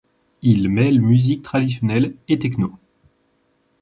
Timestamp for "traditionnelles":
1.43-2.15